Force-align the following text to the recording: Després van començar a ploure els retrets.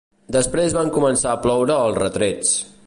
Després 0.35 0.73
van 0.77 0.89
començar 0.95 1.37
a 1.37 1.41
ploure 1.45 1.79
els 1.87 2.03
retrets. 2.05 2.59